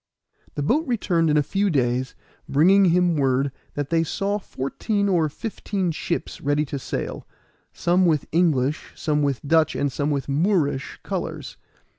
The 0.55 0.63
boat 0.63 0.87
returned 0.87 1.29
in 1.29 1.37
a 1.37 1.43
few 1.43 1.69
days, 1.69 2.15
bringing 2.49 2.85
him 2.85 3.17
word 3.17 3.51
that 3.75 3.91
they 3.91 4.03
saw 4.03 4.39
fourteen 4.39 5.07
or 5.07 5.29
fifteen 5.29 5.91
ships 5.91 6.41
ready 6.41 6.65
to 6.65 6.79
sail, 6.79 7.27
some 7.71 8.07
with 8.07 8.25
English, 8.31 8.93
some 8.95 9.21
with 9.21 9.43
Dutch, 9.43 9.75
and 9.75 9.91
some 9.91 10.09
with 10.09 10.27
Moorish 10.27 10.99
colors. 11.03 11.55